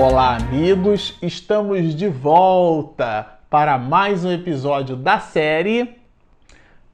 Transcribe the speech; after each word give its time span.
Olá, 0.00 0.36
amigos! 0.36 1.18
Estamos 1.20 1.92
de 1.92 2.06
volta 2.06 3.40
para 3.50 3.76
mais 3.76 4.24
um 4.24 4.30
episódio 4.30 4.94
da 4.94 5.18
série 5.18 5.96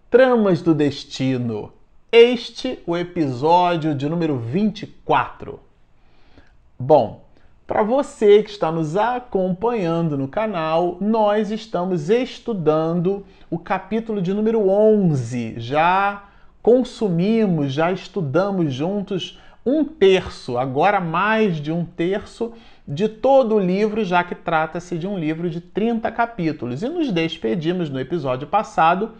Tramas 0.09 0.63
do 0.63 0.75
Destino. 0.75 1.71
Este 2.11 2.79
o 2.87 2.97
episódio 2.97 3.95
de 3.95 4.09
número 4.09 4.39
24. 4.39 5.61
Bom, 6.79 7.23
para 7.67 7.83
você 7.83 8.43
que 8.43 8.49
está 8.49 8.73
nos 8.73 8.97
acompanhando 8.97 10.17
no 10.17 10.27
canal, 10.27 10.97
nós 10.99 11.51
estamos 11.51 12.09
estudando 12.09 13.27
o 13.51 13.59
capítulo 13.59 14.23
de 14.23 14.33
número 14.33 14.67
11. 14.67 15.57
Já 15.59 16.25
consumimos, 16.63 17.71
já 17.71 17.93
estudamos 17.93 18.73
juntos 18.73 19.39
um 19.67 19.85
terço, 19.85 20.59
agora 20.59 21.01
mais 21.01 21.57
de 21.57 21.73
um 21.73 21.85
terço 21.85 22.53
de 22.87 23.09
todo 23.09 23.55
o 23.55 23.59
livro, 23.59 24.05
já 24.05 24.23
que 24.23 24.35
trata-se 24.35 24.99
de 24.99 25.07
um 25.07 25.19
livro 25.19 25.49
de 25.49 25.61
30 25.61 26.11
capítulos. 26.11 26.83
E 26.83 26.89
nos 26.89 27.11
despedimos 27.11 27.89
no 27.89 27.99
episódio 27.99 28.47
passado, 28.47 29.13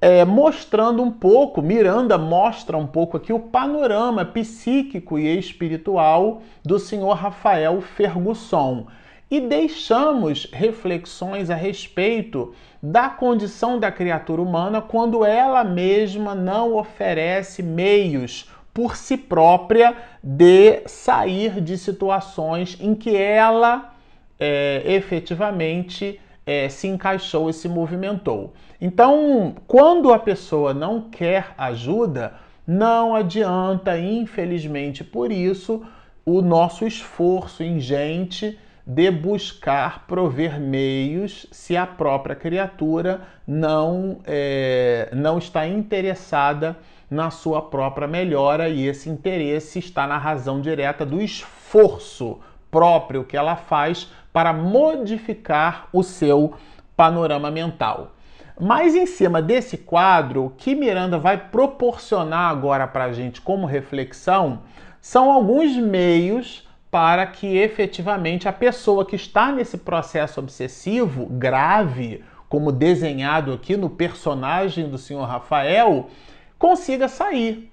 é, 0.00 0.24
mostrando 0.24 1.02
um 1.02 1.10
pouco, 1.10 1.60
Miranda 1.60 2.16
mostra 2.16 2.76
um 2.76 2.86
pouco 2.86 3.16
aqui 3.16 3.32
o 3.32 3.40
panorama 3.40 4.24
psíquico 4.24 5.18
e 5.18 5.38
espiritual 5.38 6.42
do 6.62 6.78
senhor 6.78 7.14
Rafael 7.14 7.80
Fergusson. 7.80 8.86
E 9.30 9.40
deixamos 9.40 10.48
reflexões 10.52 11.50
a 11.50 11.54
respeito 11.54 12.54
da 12.82 13.08
condição 13.08 13.80
da 13.80 13.90
criatura 13.90 14.42
humana 14.42 14.82
quando 14.82 15.24
ela 15.24 15.64
mesma 15.64 16.34
não 16.34 16.76
oferece 16.76 17.62
meios 17.62 18.48
por 18.74 18.96
si 18.96 19.16
própria 19.16 19.96
de 20.20 20.82
sair 20.86 21.60
de 21.60 21.78
situações 21.78 22.76
em 22.80 22.92
que 22.94 23.16
ela 23.16 23.94
é, 24.38 24.82
efetivamente 24.84 26.20
é, 26.44 26.68
se 26.68 26.88
encaixou 26.88 27.48
e 27.48 27.52
se 27.52 27.68
movimentou. 27.68 28.52
Então, 28.80 29.54
quando 29.66 30.12
a 30.12 30.18
pessoa 30.18 30.74
não 30.74 31.02
quer 31.02 31.54
ajuda, 31.56 32.34
não 32.66 33.14
adianta, 33.14 33.96
infelizmente 33.98 35.04
por 35.04 35.30
isso, 35.30 35.82
o 36.26 36.42
nosso 36.42 36.86
esforço 36.86 37.62
ingente 37.62 38.58
de 38.86 39.10
buscar 39.10 40.06
prover 40.06 40.60
meios 40.60 41.46
se 41.50 41.76
a 41.76 41.86
própria 41.86 42.36
criatura 42.36 43.22
não, 43.46 44.18
é, 44.26 45.08
não 45.12 45.38
está 45.38 45.66
interessada 45.66 46.76
na 47.10 47.30
sua 47.30 47.62
própria 47.62 48.06
melhora 48.06 48.68
e 48.68 48.86
esse 48.86 49.08
interesse 49.08 49.78
está 49.78 50.06
na 50.06 50.18
razão 50.18 50.60
direta 50.60 51.06
do 51.06 51.20
esforço 51.20 52.40
próprio 52.70 53.24
que 53.24 53.36
ela 53.36 53.56
faz 53.56 54.10
para 54.32 54.52
modificar 54.52 55.88
o 55.92 56.02
seu 56.02 56.54
panorama 56.96 57.50
mental. 57.50 58.12
Mas 58.60 58.94
em 58.94 59.06
cima 59.06 59.40
desse 59.40 59.78
quadro, 59.78 60.44
o 60.44 60.50
que 60.50 60.74
Miranda 60.74 61.18
vai 61.18 61.38
proporcionar 61.38 62.50
agora 62.50 62.86
para 62.86 63.04
a 63.04 63.12
gente 63.12 63.40
como 63.40 63.66
reflexão 63.66 64.60
são 65.00 65.30
alguns 65.30 65.76
meios 65.76 66.63
para 66.94 67.26
que 67.26 67.56
efetivamente 67.56 68.46
a 68.46 68.52
pessoa 68.52 69.04
que 69.04 69.16
está 69.16 69.50
nesse 69.50 69.78
processo 69.78 70.38
obsessivo 70.38 71.26
grave, 71.26 72.22
como 72.48 72.70
desenhado 72.70 73.52
aqui 73.52 73.76
no 73.76 73.90
personagem 73.90 74.88
do 74.88 74.96
senhor 74.96 75.24
Rafael, 75.24 76.08
consiga 76.56 77.08
sair. 77.08 77.68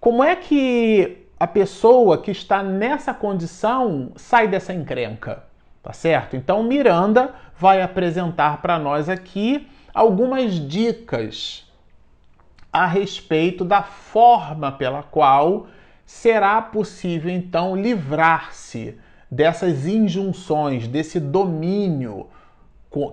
Como 0.00 0.24
é 0.24 0.34
que 0.34 1.24
a 1.38 1.46
pessoa 1.46 2.18
que 2.18 2.32
está 2.32 2.64
nessa 2.64 3.14
condição 3.14 4.10
sai 4.16 4.48
dessa 4.48 4.74
encrenca? 4.74 5.44
Tá 5.80 5.92
certo? 5.92 6.34
Então 6.34 6.64
Miranda 6.64 7.32
vai 7.56 7.80
apresentar 7.80 8.60
para 8.60 8.76
nós 8.76 9.08
aqui 9.08 9.68
algumas 9.94 10.54
dicas 10.54 11.64
a 12.72 12.86
respeito 12.86 13.64
da 13.64 13.84
forma 13.84 14.72
pela 14.72 15.04
qual 15.04 15.68
será 16.06 16.60
possível 16.60 17.30
então 17.30 17.76
livrar-se 17.76 18.96
dessas 19.30 19.86
injunções, 19.86 20.86
desse 20.86 21.18
domínio 21.18 22.28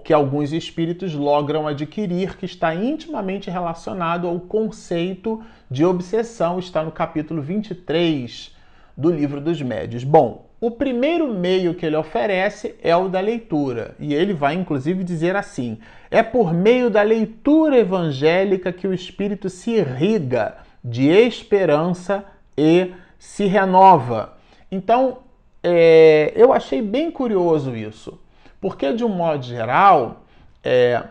que 0.04 0.14
alguns 0.14 0.54
espíritos 0.54 1.16
logram 1.16 1.68
adquirir, 1.68 2.38
que 2.38 2.46
está 2.46 2.76
intimamente 2.76 3.50
relacionado 3.50 4.28
ao 4.28 4.40
conceito 4.40 5.42
de 5.70 5.84
obsessão, 5.84 6.60
está 6.60 6.84
no 6.84 6.92
capítulo 6.92 7.42
23 7.42 8.56
do 8.96 9.10
Livro 9.10 9.42
dos 9.42 9.60
Médios. 9.60 10.04
Bom, 10.04 10.46
o 10.60 10.70
primeiro 10.70 11.34
meio 11.34 11.74
que 11.74 11.84
ele 11.84 11.96
oferece 11.96 12.76
é 12.84 12.96
o 12.96 13.08
da 13.08 13.20
leitura, 13.20 13.96
e 14.00 14.14
ele 14.14 14.34
vai 14.34 14.54
inclusive 14.54 15.04
dizer 15.04 15.36
assim: 15.36 15.80
é 16.12 16.22
por 16.22 16.54
meio 16.54 16.88
da 16.88 17.02
leitura 17.02 17.80
evangélica 17.80 18.72
que 18.72 18.88
o 18.88 18.94
espírito 18.94 19.50
se 19.50 19.72
irriga 19.72 20.58
de 20.84 21.08
esperança 21.08 22.24
e 22.58 22.94
se 23.18 23.46
renova. 23.46 24.38
Então, 24.72 25.20
é, 25.64 26.32
eu 26.36 26.52
achei 26.54 26.82
bem 26.82 27.12
curioso 27.12 27.76
isso. 27.76 28.20
Porque, 28.60 28.94
de 28.94 29.04
um 29.04 29.10
modo 29.10 29.44
geral, 29.44 30.24
é, 30.64 31.04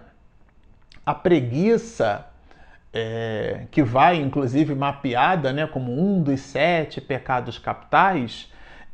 a 1.05 1.15
preguiça, 1.15 2.27
é, 2.93 3.67
que 3.71 3.83
vai 3.83 4.17
inclusive 4.17 4.75
mapeada 4.75 5.53
né, 5.53 5.67
como 5.67 5.93
um 5.93 6.23
dos 6.23 6.41
sete 6.41 7.01
pecados 7.01 7.59
capitais, 7.59 8.51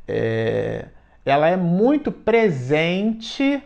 é, 0.06 0.86
ela 1.24 1.48
é 1.48 1.56
muito 1.56 2.12
presente 2.12 3.62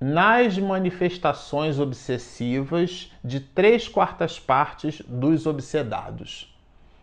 nas 0.00 0.56
manifestações 0.58 1.80
obsessivas 1.80 3.12
de 3.24 3.40
três 3.40 3.88
quartas 3.88 4.38
partes 4.38 5.00
dos 5.08 5.46
obsedados. 5.46 6.54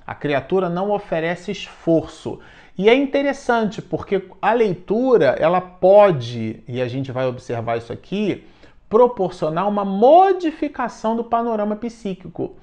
A 0.06 0.14
criatura 0.14 0.70
não 0.70 0.92
oferece 0.92 1.52
esforço, 1.52 2.40
e 2.78 2.90
é 2.90 2.94
interessante 2.94 3.82
porque 3.82 4.22
a 4.42 4.54
leitura 4.54 5.36
ela 5.40 5.62
pode, 5.62 6.62
e 6.68 6.82
a 6.82 6.88
gente 6.88 7.12
vai 7.12 7.26
observar 7.26 7.78
isso 7.78 7.94
aqui, 7.94 8.44
proporcionar 8.90 9.68
uma 9.68 9.86
modificação 9.86 11.16
do 11.16 11.24
panorama 11.24 11.76
psíquico. 11.76 12.56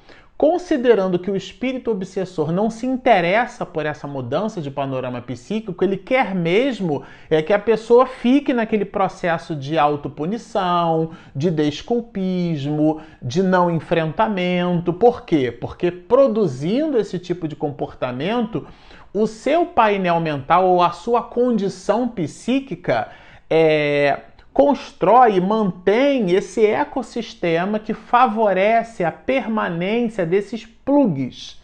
Considerando 0.43 1.21
que 1.21 1.31
o 1.31 1.37
espírito 1.37 1.93
obsessor 1.93 2.51
não 2.51 2.69
se 2.69 2.85
interessa 2.85 3.65
por 3.65 3.87
essa 3.87 4.09
mudança 4.09 4.61
de 4.61 4.73
panorama 4.73 5.23
psíquico, 5.23 5.85
ele 5.85 5.97
quer 5.97 6.35
mesmo 6.35 7.05
é 7.31 7.41
que 7.41 7.53
a 7.53 7.61
pessoa 7.61 8.07
fique 8.07 8.53
naquele 8.53 8.85
processo 8.85 9.55
de 9.55 9.79
autopunição, 9.79 11.13
de 11.33 11.49
desculpismo, 11.49 13.01
de 13.23 13.41
não 13.41 13.71
enfrentamento. 13.71 14.93
Por 14.93 15.23
quê? 15.25 15.53
Porque 15.53 15.93
produzindo 15.93 16.99
esse 16.99 17.21
tipo 17.21 17.47
de 17.47 17.55
comportamento, 17.55 18.67
o 19.15 19.29
seu 19.29 19.65
painel 19.65 20.19
mental 20.19 20.67
ou 20.67 20.83
a 20.83 20.91
sua 20.91 21.23
condição 21.23 22.09
psíquica 22.09 23.13
é, 23.49 24.19
constrói 24.53 25.37
e 25.37 25.41
mantém 25.41 26.31
esse 26.33 26.65
ecossistema 26.67 27.79
que 27.79 27.95
favorece 27.95 29.03
a 29.03 29.11
permanência 29.11 30.27
desses 30.27 30.67
plugs 30.67 31.61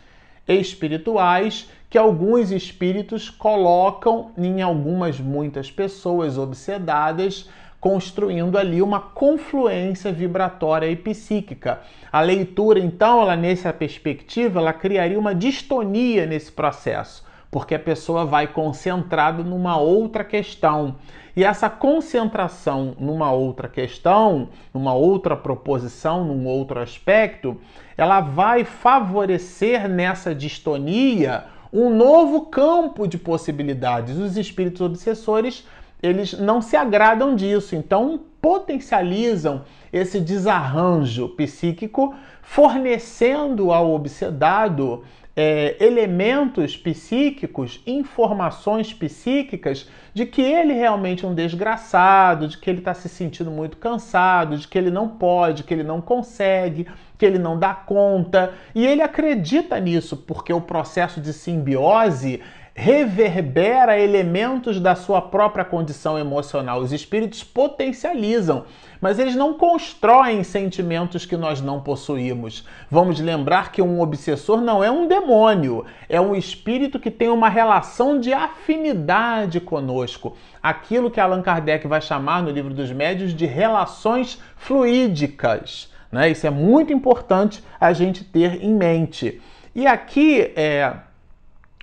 espirituais 0.46 1.68
que 1.90 1.98
alguns 1.98 2.50
espíritos 2.50 3.28
colocam 3.28 4.30
em 4.36 4.62
algumas 4.62 5.20
muitas 5.20 5.70
pessoas 5.70 6.38
obsedadas, 6.38 7.48
construindo 7.80 8.58
ali 8.58 8.82
uma 8.82 9.00
confluência 9.00 10.10
vibratória 10.10 10.90
e 10.90 10.96
psíquica. 10.96 11.80
A 12.10 12.20
leitura, 12.20 12.78
então, 12.78 13.20
ela 13.20 13.36
nessa 13.36 13.72
perspectiva, 13.72 14.60
ela 14.60 14.72
criaria 14.72 15.18
uma 15.18 15.34
distonia 15.34 16.26
nesse 16.26 16.50
processo 16.50 17.27
porque 17.50 17.74
a 17.74 17.78
pessoa 17.78 18.24
vai 18.24 18.46
concentrada 18.46 19.42
numa 19.42 19.76
outra 19.78 20.22
questão. 20.24 20.96
E 21.34 21.44
essa 21.44 21.70
concentração 21.70 22.96
numa 22.98 23.30
outra 23.30 23.68
questão, 23.68 24.48
numa 24.74 24.92
outra 24.92 25.36
proposição, 25.36 26.24
num 26.24 26.46
outro 26.46 26.80
aspecto, 26.80 27.56
ela 27.96 28.20
vai 28.20 28.64
favorecer 28.64 29.88
nessa 29.88 30.34
distonia 30.34 31.44
um 31.72 31.90
novo 31.90 32.46
campo 32.46 33.06
de 33.06 33.16
possibilidades. 33.16 34.16
Os 34.18 34.36
espíritos 34.36 34.80
obsessores, 34.80 35.66
eles 36.02 36.32
não 36.32 36.60
se 36.60 36.76
agradam 36.76 37.34
disso, 37.34 37.76
então 37.76 38.20
potencializam 38.40 39.62
esse 39.92 40.20
desarranjo 40.20 41.28
psíquico, 41.30 42.14
fornecendo 42.42 43.72
ao 43.72 43.92
obsedado 43.92 45.04
é, 45.40 45.76
elementos 45.78 46.76
psíquicos, 46.76 47.80
informações 47.86 48.92
psíquicas 48.92 49.88
de 50.12 50.26
que 50.26 50.42
ele 50.42 50.72
realmente 50.72 51.24
é 51.24 51.28
um 51.28 51.34
desgraçado, 51.34 52.48
de 52.48 52.58
que 52.58 52.68
ele 52.68 52.80
está 52.80 52.92
se 52.92 53.08
sentindo 53.08 53.48
muito 53.48 53.76
cansado, 53.76 54.58
de 54.58 54.66
que 54.66 54.76
ele 54.76 54.90
não 54.90 55.06
pode, 55.08 55.62
que 55.62 55.72
ele 55.72 55.84
não 55.84 56.00
consegue, 56.00 56.88
que 57.18 57.26
ele 57.26 57.38
não 57.38 57.58
dá 57.58 57.74
conta. 57.74 58.54
E 58.74 58.86
ele 58.86 59.02
acredita 59.02 59.78
nisso, 59.80 60.16
porque 60.16 60.52
o 60.52 60.60
processo 60.60 61.20
de 61.20 61.32
simbiose 61.32 62.40
reverbera 62.78 63.98
elementos 63.98 64.78
da 64.78 64.94
sua 64.94 65.20
própria 65.20 65.64
condição 65.64 66.16
emocional. 66.16 66.78
Os 66.78 66.92
espíritos 66.92 67.42
potencializam, 67.42 68.66
mas 69.00 69.18
eles 69.18 69.34
não 69.34 69.54
constroem 69.54 70.44
sentimentos 70.44 71.26
que 71.26 71.36
nós 71.36 71.60
não 71.60 71.80
possuímos. 71.80 72.64
Vamos 72.88 73.18
lembrar 73.18 73.72
que 73.72 73.82
um 73.82 74.00
obsessor 74.00 74.60
não 74.60 74.82
é 74.84 74.88
um 74.88 75.08
demônio, 75.08 75.84
é 76.08 76.20
um 76.20 76.36
espírito 76.36 77.00
que 77.00 77.10
tem 77.10 77.28
uma 77.28 77.48
relação 77.48 78.20
de 78.20 78.32
afinidade 78.32 79.58
conosco. 79.58 80.36
Aquilo 80.62 81.10
que 81.10 81.18
Allan 81.18 81.42
Kardec 81.42 81.84
vai 81.88 82.00
chamar 82.00 82.44
no 82.44 82.50
livro 82.50 82.72
dos 82.72 82.92
médios 82.92 83.34
de 83.34 83.44
relações 83.44 84.40
fluídicas. 84.56 85.92
Né? 86.10 86.30
Isso 86.30 86.46
é 86.46 86.50
muito 86.50 86.92
importante 86.92 87.62
a 87.80 87.92
gente 87.92 88.24
ter 88.24 88.62
em 88.62 88.74
mente. 88.74 89.40
E 89.74 89.86
aqui 89.86 90.52
é, 90.56 90.92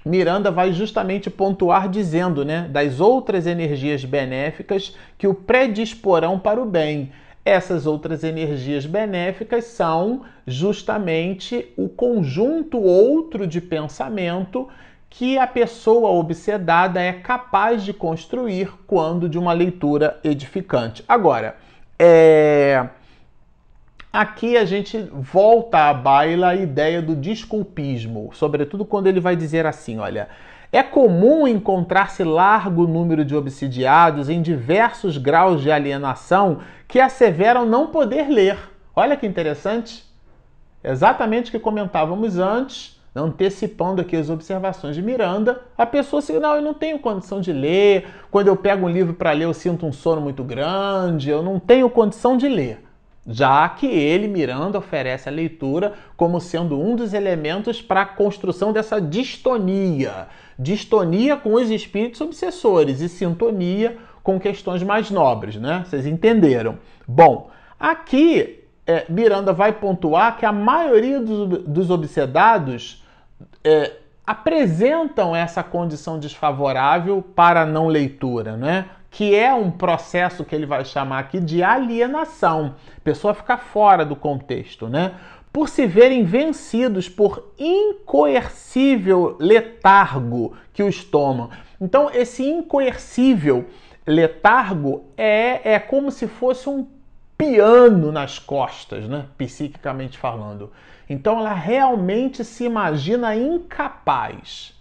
Miranda 0.05 0.51
vai 0.51 0.71
justamente 0.73 1.29
pontuar 1.29 1.89
dizendo, 1.89 2.45
né, 2.45 2.67
das 2.69 2.99
outras 2.99 3.47
energias 3.47 4.05
benéficas 4.05 4.95
que 5.17 5.27
o 5.27 5.33
predisporão 5.33 6.37
para 6.37 6.61
o 6.61 6.65
bem. 6.65 7.11
Essas 7.43 7.85
outras 7.85 8.23
energias 8.23 8.85
benéficas 8.85 9.65
são 9.65 10.21
justamente 10.47 11.71
o 11.77 11.87
conjunto 11.87 12.79
outro 12.79 13.45
de 13.45 13.61
pensamento 13.61 14.67
que 15.09 15.37
a 15.37 15.47
pessoa 15.47 16.09
obsedada 16.09 16.99
é 17.01 17.13
capaz 17.13 17.83
de 17.83 17.93
construir 17.93 18.73
quando 18.85 19.29
de 19.29 19.37
uma 19.37 19.53
leitura 19.53 20.19
edificante. 20.23 21.03
Agora, 21.07 21.55
é 21.97 22.89
Aqui 24.15 24.55
a 24.55 24.63
gente 24.63 24.97
volta 25.11 25.89
à 25.89 25.93
baila 25.93 26.51
a 26.51 26.55
ideia 26.55 27.01
do 27.01 27.17
desculpismo, 27.17 28.29
sobretudo 28.31 28.85
quando 28.85 29.07
ele 29.07 29.19
vai 29.19 29.35
dizer 29.35 29.65
assim: 29.65 29.99
olha, 29.99 30.29
é 30.71 30.81
comum 30.81 31.45
encontrar-se 31.45 32.23
largo 32.23 32.87
número 32.87 33.25
de 33.25 33.35
obsidiados 33.35 34.29
em 34.29 34.41
diversos 34.41 35.17
graus 35.17 35.61
de 35.61 35.69
alienação 35.69 36.59
que 36.87 37.01
asseveram 37.01 37.65
não 37.65 37.87
poder 37.87 38.29
ler. 38.29 38.57
Olha 38.95 39.17
que 39.17 39.27
interessante. 39.27 40.05
Exatamente 40.81 41.49
o 41.49 41.51
que 41.51 41.59
comentávamos 41.59 42.39
antes, 42.39 42.97
antecipando 43.13 44.01
aqui 44.01 44.15
as 44.15 44.29
observações 44.29 44.95
de 44.95 45.01
Miranda, 45.01 45.61
a 45.77 45.85
pessoa 45.85 46.21
se 46.21 46.31
não, 46.39 46.55
eu 46.55 46.61
não 46.61 46.73
tenho 46.73 46.99
condição 46.99 47.41
de 47.41 47.51
ler. 47.51 48.07
Quando 48.31 48.47
eu 48.47 48.55
pego 48.55 48.85
um 48.85 48.89
livro 48.89 49.13
para 49.13 49.33
ler, 49.33 49.43
eu 49.43 49.53
sinto 49.53 49.85
um 49.85 49.91
sono 49.91 50.21
muito 50.21 50.41
grande, 50.41 51.29
eu 51.29 51.43
não 51.43 51.59
tenho 51.59 51.89
condição 51.89 52.37
de 52.37 52.47
ler 52.47 52.84
já 53.27 53.67
que 53.69 53.87
ele, 53.87 54.27
Miranda, 54.27 54.77
oferece 54.77 55.27
a 55.27 55.31
leitura 55.31 55.93
como 56.15 56.39
sendo 56.39 56.79
um 56.79 56.95
dos 56.95 57.13
elementos 57.13 57.81
para 57.81 58.01
a 58.01 58.05
construção 58.05 58.71
dessa 58.71 59.01
distonia. 59.01 60.27
Distonia 60.57 61.35
com 61.35 61.53
os 61.53 61.69
espíritos 61.69 62.21
obsessores 62.21 63.01
e 63.01 63.09
sintonia 63.09 63.97
com 64.21 64.39
questões 64.39 64.83
mais 64.83 65.09
nobres, 65.09 65.55
né? 65.55 65.83
Vocês 65.85 66.05
entenderam? 66.05 66.77
Bom, 67.07 67.49
aqui 67.79 68.63
é, 68.85 69.05
Miranda 69.09 69.51
vai 69.51 69.73
pontuar 69.73 70.37
que 70.37 70.45
a 70.45 70.51
maioria 70.51 71.19
dos, 71.19 71.63
dos 71.63 71.89
obsedados 71.89 73.03
é, 73.63 73.91
apresentam 74.25 75.35
essa 75.35 75.63
condição 75.63 76.19
desfavorável 76.19 77.23
para 77.35 77.61
a 77.61 77.65
não 77.65 77.87
leitura, 77.87 78.55
né? 78.55 78.85
Que 79.15 79.33
é 79.33 79.53
um 79.53 79.71
processo 79.71 80.43
que 80.43 80.53
ele 80.53 80.65
vai 80.65 80.83
chamar 80.83 81.19
aqui 81.19 81.39
de 81.39 81.63
alienação. 81.63 82.75
A 82.97 83.01
pessoa 83.01 83.33
fica 83.33 83.57
fora 83.57 84.03
do 84.03 84.13
contexto, 84.13 84.89
né? 84.89 85.13
Por 85.53 85.69
se 85.69 85.87
verem 85.87 86.25
vencidos 86.25 87.07
por 87.07 87.53
incoercível 87.57 89.37
letargo 89.39 90.57
que 90.73 90.83
os 90.83 91.01
tomam. 91.01 91.49
Então, 91.79 92.09
esse 92.13 92.43
incoercível 92.43 93.69
letargo 94.05 95.05
é, 95.15 95.75
é 95.75 95.79
como 95.79 96.11
se 96.11 96.27
fosse 96.27 96.67
um 96.67 96.85
piano 97.37 98.11
nas 98.11 98.37
costas, 98.37 99.07
né? 99.07 99.27
Psiquicamente 99.37 100.17
falando. 100.17 100.73
Então, 101.09 101.39
ela 101.39 101.53
realmente 101.53 102.43
se 102.43 102.65
imagina 102.65 103.33
incapaz. 103.33 104.75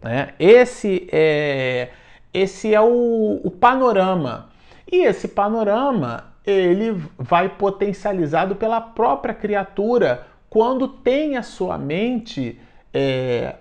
Né? 0.00 0.34
Esse 0.38 1.08
é 1.10 1.88
esse 2.32 2.74
é 2.74 2.80
o, 2.80 3.40
o 3.42 3.50
panorama. 3.50 4.50
E 4.90 5.04
esse 5.04 5.28
panorama 5.28 6.32
ele 6.44 7.00
vai 7.16 7.48
potencializado 7.48 8.56
pela 8.56 8.80
própria 8.80 9.32
criatura 9.32 10.26
quando 10.50 10.88
tem 10.88 11.36
a 11.36 11.42
sua 11.42 11.78
mente 11.78 12.60
é, 12.92 13.56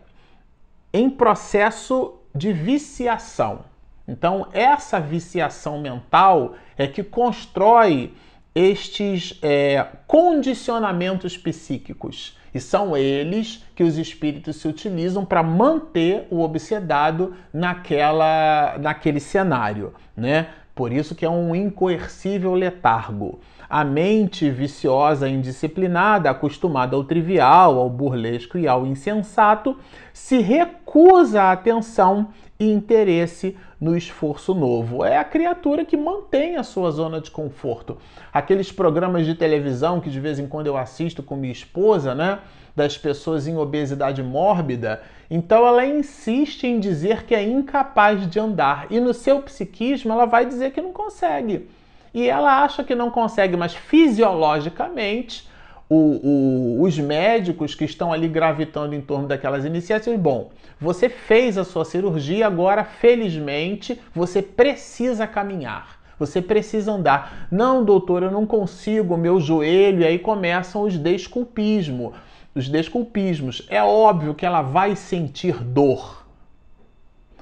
em 0.94 1.10
processo 1.10 2.20
de 2.34 2.52
viciação. 2.52 3.66
Então, 4.08 4.48
essa 4.52 5.00
viciação 5.00 5.80
mental 5.80 6.56
é 6.78 6.88
que 6.88 7.04
constrói 7.04 8.14
estes 8.54 9.40
é, 9.42 9.88
condicionamentos 10.08 11.38
psíquicos. 11.38 12.38
E 12.54 12.60
são 12.60 12.96
eles 12.96 13.64
que 13.76 13.84
os 13.84 13.98
espíritos 13.98 14.58
se 14.58 14.68
utilizam 14.68 15.24
para 15.24 15.42
manter 15.42 16.28
o 16.30 16.42
obsedado 16.42 17.34
naquela, 17.54 18.78
naquele 18.80 19.20
cenário, 19.20 19.94
né? 20.16 20.48
Por 20.74 20.92
isso 20.92 21.14
que 21.14 21.26
é 21.26 21.30
um 21.30 21.56
incoercível 21.56 22.54
letargo. 22.54 23.40
A 23.70 23.84
mente 23.84 24.50
viciosa 24.50 25.30
e 25.30 25.34
indisciplinada, 25.34 26.30
acostumada 26.30 26.96
ao 26.96 27.04
trivial, 27.04 27.78
ao 27.78 27.90
burlesco 27.90 28.58
e 28.58 28.68
ao 28.68 28.86
insensato, 28.86 29.78
se 30.14 30.40
recusa 30.40 31.44
a 31.44 31.52
atenção 31.52 32.30
e 32.62 32.72
interesse 32.72 33.58
no 33.80 33.98
esforço 33.98 34.54
novo. 34.54 35.04
É 35.04 35.18
a 35.18 35.24
criatura 35.24 35.84
que 35.84 35.98
mantém 35.98 36.58
a 36.58 36.64
sua 36.64 36.92
zona 36.92 37.20
de 37.20 37.32
conforto. 37.32 37.98
Aqueles 38.32 38.72
programas 38.72 39.26
de 39.26 39.34
televisão 39.34 40.00
que 40.00 40.12
de 40.12 40.20
vez 40.20 40.38
em 40.38 40.46
quando 40.46 40.68
eu 40.68 40.78
assisto 40.78 41.24
com 41.24 41.36
minha 41.36 41.52
esposa, 41.52 42.14
né? 42.14 42.38
Das 42.76 43.00
pessoas 43.00 43.48
em 43.48 43.58
obesidade 43.58 44.22
mórbida. 44.22 45.02
Então 45.28 45.66
ela 45.66 45.84
insiste 45.84 46.68
em 46.68 46.80
dizer 46.80 47.24
que 47.26 47.34
é 47.34 47.42
incapaz 47.42 48.30
de 48.30 48.40
andar. 48.40 48.86
E 48.92 49.00
no 49.00 49.12
seu 49.12 49.42
psiquismo 49.42 50.14
ela 50.14 50.26
vai 50.26 50.46
dizer 50.46 50.72
que 50.72 50.84
não 50.84 50.94
consegue. 50.94 51.68
E 52.14 52.30
ela 52.30 52.64
acha 52.64 52.84
que 52.84 52.94
não 52.94 53.10
consegue, 53.10 53.58
mas 53.58 53.74
fisiologicamente 53.74 55.50
o, 55.94 56.78
o, 56.78 56.84
os 56.84 56.98
médicos 56.98 57.76
que 57.76 57.84
estão 57.84 58.14
ali 58.14 58.30
gravitando 58.30 58.96
em 58.96 59.02
torno 59.02 59.28
daquelas 59.28 59.66
iniciativas, 59.66 60.18
bom, 60.18 60.50
você 60.80 61.10
fez 61.10 61.58
a 61.58 61.66
sua 61.66 61.84
cirurgia, 61.84 62.48
agora, 62.48 62.86
felizmente, 62.86 64.00
você 64.16 64.42
precisa 64.42 65.28
caminhar. 65.28 66.00
Você 66.18 66.42
precisa 66.42 66.94
andar. 66.94 67.50
Não, 67.52 67.84
doutor, 67.84 68.24
eu 68.24 68.32
não 68.32 68.46
consigo, 68.46 69.18
meu 69.18 69.42
joelho. 69.42 70.00
E 70.00 70.06
aí 70.06 70.18
começam 70.18 70.84
os 70.84 70.98
desculpismos. 70.98 72.14
Os 72.56 72.70
desculpismos. 72.70 73.68
É 73.70 73.84
óbvio 73.84 74.34
que 74.34 74.46
ela 74.46 74.62
vai 74.62 74.96
sentir 74.96 75.62
dor. 75.62 76.26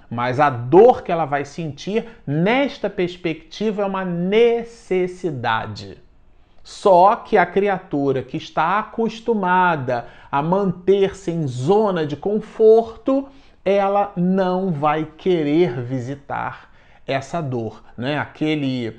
Mas 0.09 0.39
a 0.39 0.49
dor 0.49 1.03
que 1.03 1.11
ela 1.11 1.25
vai 1.25 1.45
sentir, 1.45 2.03
nesta 2.25 2.89
perspectiva, 2.89 3.83
é 3.83 3.85
uma 3.85 4.03
necessidade. 4.03 5.99
Só 6.69 7.15
que 7.15 7.35
a 7.35 7.47
criatura 7.47 8.21
que 8.21 8.37
está 8.37 8.77
acostumada 8.77 10.05
a 10.31 10.39
manter-se 10.39 11.31
em 11.31 11.47
zona 11.47 12.05
de 12.05 12.15
conforto, 12.15 13.27
ela 13.65 14.13
não 14.15 14.71
vai 14.71 15.03
querer 15.17 15.81
visitar 15.81 16.69
essa 17.07 17.41
dor, 17.41 17.83
né? 17.97 18.19
Aquele 18.19 18.95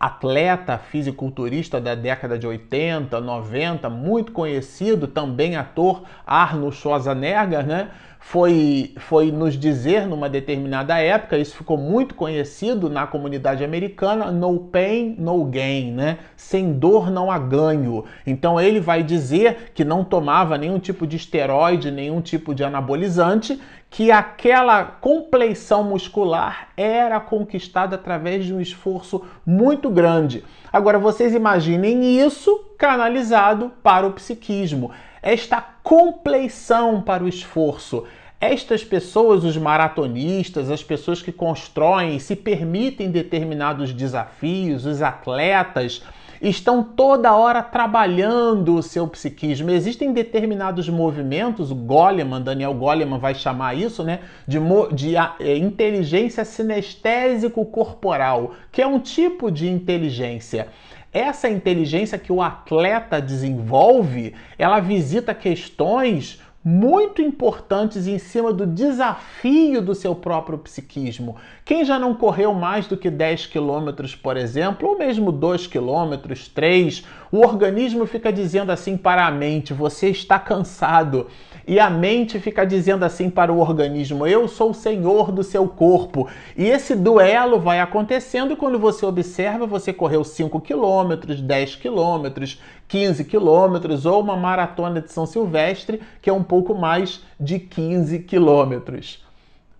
atleta 0.00 0.76
fisiculturista 0.76 1.80
da 1.80 1.94
década 1.94 2.36
de 2.36 2.44
80, 2.44 3.20
90, 3.20 3.88
muito 3.88 4.32
conhecido, 4.32 5.06
também 5.06 5.54
ator 5.54 6.02
Arnold 6.26 6.74
Schwarzenegger, 6.74 7.64
né? 7.64 7.90
Foi, 8.26 8.94
foi 8.96 9.30
nos 9.30 9.56
dizer 9.56 10.08
numa 10.08 10.28
determinada 10.28 10.98
época, 10.98 11.38
isso 11.38 11.56
ficou 11.56 11.76
muito 11.76 12.14
conhecido 12.14 12.88
na 12.88 13.06
comunidade 13.06 13.62
americana, 13.62 14.32
no 14.32 14.58
pain, 14.58 15.14
no 15.18 15.44
gain, 15.44 15.92
né? 15.92 16.18
Sem 16.34 16.72
dor 16.72 17.10
não 17.10 17.30
há 17.30 17.38
ganho. 17.38 18.04
Então 18.26 18.58
ele 18.58 18.80
vai 18.80 19.02
dizer 19.04 19.72
que 19.74 19.84
não 19.84 20.02
tomava 20.02 20.58
nenhum 20.58 20.80
tipo 20.80 21.06
de 21.06 21.16
esteroide, 21.16 21.92
nenhum 21.92 22.20
tipo 22.20 22.54
de 22.54 22.64
anabolizante, 22.64 23.60
que 23.88 24.10
aquela 24.10 24.82
compleição 24.82 25.84
muscular 25.84 26.70
era 26.76 27.20
conquistada 27.20 27.94
através 27.94 28.46
de 28.46 28.54
um 28.54 28.60
esforço 28.60 29.22
muito 29.46 29.88
grande. 29.90 30.42
Agora 30.72 30.98
vocês 30.98 31.34
imaginem 31.34 32.18
isso 32.18 32.72
canalizado 32.76 33.70
para 33.82 34.06
o 34.06 34.12
psiquismo 34.12 34.90
esta 35.24 35.58
compleição 35.82 37.00
para 37.00 37.24
o 37.24 37.28
esforço. 37.28 38.04
Estas 38.38 38.84
pessoas, 38.84 39.42
os 39.42 39.56
maratonistas, 39.56 40.70
as 40.70 40.82
pessoas 40.82 41.22
que 41.22 41.32
constroem 41.32 42.18
se 42.18 42.36
permitem 42.36 43.10
determinados 43.10 43.94
desafios, 43.94 44.84
os 44.84 45.00
atletas, 45.00 46.02
estão 46.42 46.82
toda 46.82 47.34
hora 47.34 47.62
trabalhando 47.62 48.74
o 48.74 48.82
seu 48.82 49.08
psiquismo. 49.08 49.70
Existem 49.70 50.12
determinados 50.12 50.90
movimentos, 50.90 51.72
Goleman, 51.72 52.42
Daniel 52.42 52.74
Goleman 52.74 53.18
vai 53.18 53.34
chamar 53.34 53.74
isso, 53.78 54.04
né, 54.04 54.20
de, 54.46 54.58
de 54.92 55.16
é, 55.16 55.56
inteligência 55.56 56.44
sinestésico 56.44 57.64
corporal, 57.64 58.52
que 58.70 58.82
é 58.82 58.86
um 58.86 58.98
tipo 58.98 59.50
de 59.50 59.70
inteligência. 59.70 60.68
Essa 61.14 61.48
inteligência 61.48 62.18
que 62.18 62.32
o 62.32 62.42
atleta 62.42 63.22
desenvolve, 63.22 64.34
ela 64.58 64.80
visita 64.80 65.32
questões 65.32 66.42
muito 66.64 67.22
importantes 67.22 68.08
em 68.08 68.18
cima 68.18 68.52
do 68.52 68.66
desafio 68.66 69.80
do 69.80 69.94
seu 69.94 70.12
próprio 70.14 70.58
psiquismo. 70.58 71.36
Quem 71.64 71.84
já 71.84 72.00
não 72.00 72.14
correu 72.14 72.52
mais 72.52 72.88
do 72.88 72.96
que 72.96 73.10
10 73.10 73.46
quilômetros, 73.46 74.16
por 74.16 74.36
exemplo, 74.36 74.88
ou 74.88 74.98
mesmo 74.98 75.30
2 75.30 75.68
quilômetros, 75.68 76.48
3, 76.48 77.04
o 77.30 77.40
organismo 77.40 78.06
fica 78.06 78.32
dizendo 78.32 78.72
assim 78.72 78.96
para 78.96 79.26
a 79.26 79.30
mente: 79.30 79.72
você 79.72 80.08
está 80.08 80.38
cansado. 80.38 81.28
E 81.66 81.80
a 81.80 81.88
mente 81.88 82.38
fica 82.38 82.64
dizendo 82.64 83.04
assim 83.04 83.30
para 83.30 83.52
o 83.52 83.58
organismo: 83.58 84.26
eu 84.26 84.46
sou 84.46 84.70
o 84.70 84.74
senhor 84.74 85.32
do 85.32 85.42
seu 85.42 85.66
corpo. 85.66 86.28
E 86.56 86.64
esse 86.64 86.94
duelo 86.94 87.58
vai 87.58 87.80
acontecendo 87.80 88.52
e 88.52 88.56
quando 88.56 88.78
você 88.78 89.06
observa, 89.06 89.66
você 89.66 89.92
correu 89.92 90.22
5 90.22 90.60
quilômetros, 90.60 91.40
10 91.40 91.76
quilômetros, 91.76 92.60
15 92.88 93.24
quilômetros 93.24 94.04
ou 94.04 94.20
uma 94.20 94.36
maratona 94.36 95.00
de 95.00 95.10
São 95.10 95.24
Silvestre, 95.24 96.02
que 96.20 96.28
é 96.28 96.32
um 96.32 96.42
pouco 96.42 96.74
mais 96.74 97.22
de 97.40 97.58
15 97.58 98.20
quilômetros. 98.20 99.24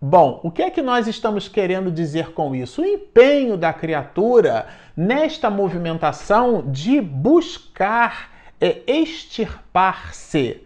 Bom, 0.01 0.41
o 0.43 0.51
que 0.51 0.63
é 0.63 0.71
que 0.71 0.83
nós 0.83 1.07
estamos 1.07 1.49
querendo 1.49 1.91
dizer 1.91 2.33
com 2.33 2.55
isso? 2.55 2.83
O 2.83 2.85
empenho 2.85 3.57
da 3.57 3.73
criatura 3.73 4.67
nesta 4.95 5.49
movimentação 5.49 6.63
de 6.67 7.01
buscar 7.01 8.31
é, 8.61 8.83
extirpar-se 8.87 10.64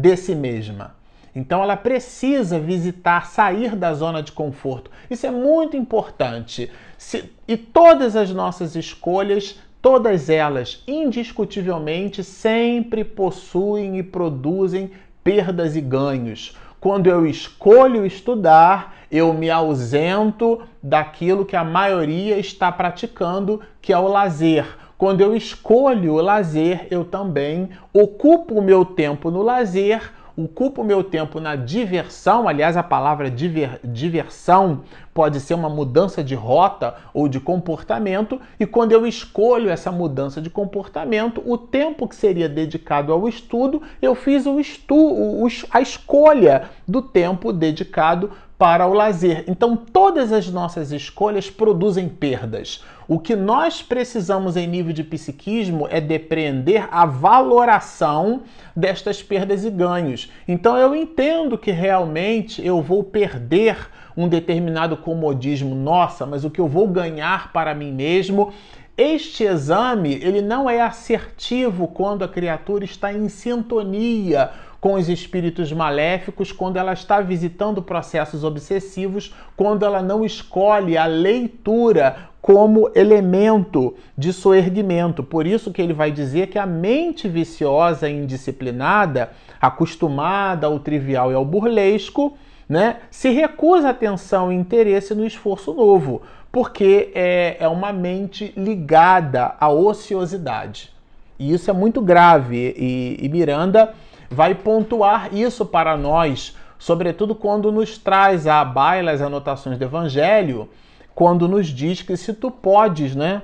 de 0.00 0.16
si 0.16 0.34
mesma. 0.34 0.96
Então 1.34 1.62
ela 1.62 1.76
precisa 1.76 2.58
visitar, 2.58 3.26
sair 3.26 3.76
da 3.76 3.94
zona 3.94 4.22
de 4.22 4.32
conforto. 4.32 4.90
Isso 5.10 5.26
é 5.26 5.30
muito 5.30 5.76
importante. 5.76 6.70
Se, 6.96 7.30
e 7.46 7.56
todas 7.56 8.16
as 8.16 8.30
nossas 8.30 8.74
escolhas 8.74 9.58
Todas 9.80 10.28
elas, 10.28 10.82
indiscutivelmente, 10.88 12.24
sempre 12.24 13.04
possuem 13.04 13.96
e 13.96 14.02
produzem 14.02 14.90
perdas 15.22 15.76
e 15.76 15.80
ganhos. 15.80 16.56
Quando 16.80 17.06
eu 17.06 17.24
escolho 17.24 18.04
estudar, 18.04 18.96
eu 19.10 19.32
me 19.32 19.48
ausento 19.48 20.62
daquilo 20.82 21.46
que 21.46 21.54
a 21.54 21.62
maioria 21.62 22.36
está 22.38 22.72
praticando, 22.72 23.60
que 23.80 23.92
é 23.92 23.98
o 23.98 24.08
lazer. 24.08 24.66
Quando 24.98 25.20
eu 25.20 25.34
escolho 25.36 26.14
o 26.14 26.20
lazer, 26.20 26.88
eu 26.90 27.04
também 27.04 27.70
ocupo 27.92 28.56
o 28.56 28.62
meu 28.62 28.84
tempo 28.84 29.30
no 29.30 29.42
lazer 29.42 30.12
ocupo 30.44 30.82
o 30.82 30.84
meu 30.84 31.02
tempo 31.02 31.40
na 31.40 31.56
diversão, 31.56 32.48
aliás, 32.48 32.76
a 32.76 32.82
palavra 32.82 33.28
diver, 33.28 33.80
diversão 33.82 34.82
pode 35.12 35.40
ser 35.40 35.54
uma 35.54 35.68
mudança 35.68 36.22
de 36.22 36.36
rota 36.36 36.94
ou 37.12 37.28
de 37.28 37.40
comportamento, 37.40 38.40
e 38.60 38.64
quando 38.64 38.92
eu 38.92 39.04
escolho 39.04 39.68
essa 39.68 39.90
mudança 39.90 40.40
de 40.40 40.48
comportamento, 40.48 41.42
o 41.44 41.58
tempo 41.58 42.06
que 42.06 42.14
seria 42.14 42.48
dedicado 42.48 43.12
ao 43.12 43.28
estudo, 43.28 43.82
eu 44.00 44.14
fiz 44.14 44.46
o 44.46 44.60
estu, 44.60 45.44
a 45.72 45.80
escolha 45.80 46.70
do 46.86 47.02
tempo 47.02 47.52
dedicado 47.52 48.30
para 48.58 48.86
o 48.88 48.92
lazer. 48.92 49.44
Então, 49.46 49.76
todas 49.76 50.32
as 50.32 50.50
nossas 50.50 50.90
escolhas 50.90 51.48
produzem 51.48 52.08
perdas. 52.08 52.84
O 53.06 53.18
que 53.18 53.36
nós 53.36 53.80
precisamos 53.80 54.56
em 54.56 54.66
nível 54.66 54.92
de 54.92 55.04
psiquismo 55.04 55.86
é 55.88 56.00
depreender 56.00 56.88
a 56.90 57.06
valoração 57.06 58.42
destas 58.74 59.22
perdas 59.22 59.64
e 59.64 59.70
ganhos. 59.70 60.30
Então, 60.46 60.76
eu 60.76 60.94
entendo 60.94 61.56
que 61.56 61.70
realmente 61.70 62.64
eu 62.66 62.82
vou 62.82 63.04
perder 63.04 63.88
um 64.16 64.26
determinado 64.28 64.96
comodismo, 64.96 65.76
nossa, 65.76 66.26
mas 66.26 66.44
o 66.44 66.50
que 66.50 66.60
eu 66.60 66.66
vou 66.66 66.88
ganhar 66.88 67.52
para 67.52 67.72
mim 67.74 67.92
mesmo 67.92 68.52
este 68.98 69.44
exame 69.44 70.14
ele 70.14 70.42
não 70.42 70.68
é 70.68 70.80
assertivo 70.80 71.86
quando 71.86 72.24
a 72.24 72.28
criatura 72.28 72.84
está 72.84 73.12
em 73.12 73.28
sintonia 73.28 74.50
com 74.80 74.94
os 74.94 75.08
espíritos 75.08 75.72
maléficos, 75.72 76.52
quando 76.52 76.76
ela 76.76 76.92
está 76.92 77.20
visitando 77.20 77.82
processos 77.82 78.44
obsessivos, 78.44 79.34
quando 79.56 79.84
ela 79.84 80.02
não 80.02 80.24
escolhe 80.24 80.96
a 80.96 81.06
leitura 81.06 82.28
como 82.40 82.90
elemento 82.94 83.94
de 84.16 84.32
soerguimento. 84.32 85.22
Por 85.22 85.46
isso 85.46 85.72
que 85.72 85.82
ele 85.82 85.92
vai 85.92 86.10
dizer 86.10 86.46
que 86.46 86.58
a 86.58 86.66
mente 86.66 87.28
viciosa 87.28 88.08
e 88.08 88.16
indisciplinada, 88.16 89.30
acostumada 89.60 90.66
ao 90.66 90.78
trivial 90.78 91.32
e 91.32 91.34
ao 91.34 91.44
burlesco, 91.44 92.38
né, 92.68 92.98
se 93.10 93.30
recusa 93.30 93.90
atenção 93.90 94.52
e 94.52 94.54
interesse 94.56 95.14
no 95.14 95.26
esforço 95.26 95.72
novo, 95.72 96.22
porque 96.52 97.10
é, 97.14 97.56
é 97.58 97.68
uma 97.68 97.92
mente 97.92 98.52
ligada 98.56 99.54
à 99.58 99.68
ociosidade. 99.68 100.92
E 101.38 101.52
isso 101.52 101.70
é 101.70 101.72
muito 101.72 102.00
grave. 102.00 102.74
E, 102.76 103.16
e 103.20 103.28
Miranda 103.28 103.94
vai 104.30 104.54
pontuar 104.54 105.34
isso 105.34 105.64
para 105.64 105.96
nós, 105.96 106.56
sobretudo 106.78 107.34
quando 107.34 107.72
nos 107.72 107.98
traz 107.98 108.46
à 108.46 108.64
baila 108.64 109.10
as 109.10 109.20
anotações 109.20 109.78
do 109.78 109.84
Evangelho, 109.84 110.68
quando 111.14 111.48
nos 111.48 111.66
diz 111.68 112.02
que 112.02 112.16
se 112.16 112.32
tu 112.32 112.50
podes, 112.50 113.16
né? 113.16 113.42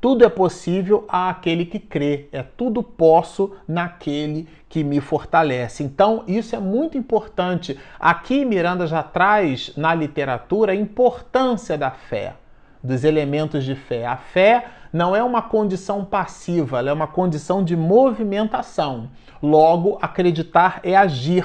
Tudo 0.00 0.24
é 0.24 0.28
possível 0.28 1.04
àquele 1.08 1.66
que 1.66 1.80
crê. 1.80 2.28
É 2.30 2.42
tudo 2.42 2.84
posso 2.84 3.56
naquele 3.66 4.48
que 4.68 4.84
me 4.84 5.00
fortalece. 5.00 5.82
Então, 5.82 6.22
isso 6.28 6.54
é 6.54 6.60
muito 6.60 6.96
importante. 6.96 7.76
Aqui 7.98 8.44
Miranda 8.44 8.86
já 8.86 9.02
traz 9.02 9.72
na 9.76 9.92
literatura 9.94 10.70
a 10.70 10.76
importância 10.76 11.76
da 11.76 11.90
fé, 11.90 12.34
dos 12.82 13.04
elementos 13.04 13.64
de 13.64 13.74
fé. 13.74 14.06
A 14.06 14.16
fé 14.16 14.66
não 14.92 15.14
é 15.14 15.22
uma 15.22 15.42
condição 15.42 16.04
passiva, 16.04 16.78
ela 16.78 16.90
é 16.90 16.92
uma 16.92 17.06
condição 17.06 17.62
de 17.62 17.76
movimentação. 17.76 19.10
Logo, 19.42 19.98
acreditar 20.00 20.80
é 20.82 20.96
agir. 20.96 21.44